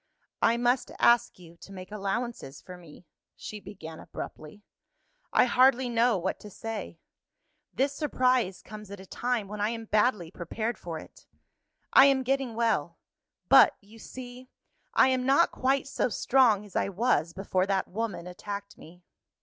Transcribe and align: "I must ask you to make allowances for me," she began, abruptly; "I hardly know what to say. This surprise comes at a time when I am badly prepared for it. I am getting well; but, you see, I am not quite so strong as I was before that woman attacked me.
"I 0.41 0.57
must 0.57 0.89
ask 0.97 1.37
you 1.37 1.57
to 1.57 1.71
make 1.71 1.91
allowances 1.91 2.59
for 2.59 2.75
me," 2.75 3.05
she 3.35 3.59
began, 3.59 3.99
abruptly; 3.99 4.63
"I 5.31 5.45
hardly 5.45 5.89
know 5.89 6.17
what 6.17 6.39
to 6.39 6.49
say. 6.49 6.97
This 7.71 7.93
surprise 7.93 8.63
comes 8.63 8.89
at 8.89 8.99
a 8.99 9.05
time 9.05 9.47
when 9.47 9.61
I 9.61 9.69
am 9.69 9.85
badly 9.85 10.31
prepared 10.31 10.79
for 10.79 10.97
it. 10.97 11.27
I 11.93 12.07
am 12.07 12.23
getting 12.23 12.55
well; 12.55 12.97
but, 13.47 13.75
you 13.79 13.99
see, 13.99 14.49
I 14.95 15.09
am 15.09 15.23
not 15.23 15.51
quite 15.51 15.85
so 15.87 16.09
strong 16.09 16.65
as 16.65 16.75
I 16.75 16.89
was 16.89 17.31
before 17.31 17.67
that 17.67 17.87
woman 17.87 18.25
attacked 18.25 18.79
me. 18.79 19.03